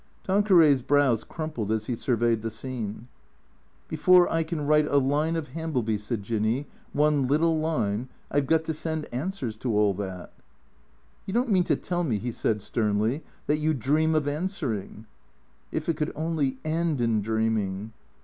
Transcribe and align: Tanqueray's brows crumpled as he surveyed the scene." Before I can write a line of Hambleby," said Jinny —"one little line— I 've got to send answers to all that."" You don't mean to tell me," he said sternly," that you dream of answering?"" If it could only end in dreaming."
Tanqueray's 0.23 0.81
brows 0.81 1.23
crumpled 1.23 1.69
as 1.71 1.85
he 1.85 1.95
surveyed 1.95 2.41
the 2.41 2.49
scene." 2.49 3.07
Before 3.87 4.27
I 4.33 4.41
can 4.41 4.65
write 4.65 4.87
a 4.87 4.97
line 4.97 5.35
of 5.35 5.49
Hambleby," 5.49 5.99
said 5.99 6.23
Jinny 6.23 6.65
—"one 6.91 7.27
little 7.27 7.59
line— 7.59 8.09
I 8.31 8.41
've 8.41 8.47
got 8.47 8.63
to 8.63 8.73
send 8.73 9.05
answers 9.13 9.57
to 9.57 9.71
all 9.77 9.93
that."" 9.93 10.33
You 11.27 11.35
don't 11.35 11.51
mean 11.51 11.65
to 11.65 11.75
tell 11.75 12.03
me," 12.03 12.17
he 12.17 12.31
said 12.31 12.63
sternly," 12.63 13.23
that 13.45 13.59
you 13.59 13.75
dream 13.75 14.15
of 14.15 14.27
answering?"" 14.27 15.05
If 15.71 15.87
it 15.87 15.97
could 15.97 16.11
only 16.15 16.57
end 16.65 16.99
in 16.99 17.21
dreaming." 17.21 17.93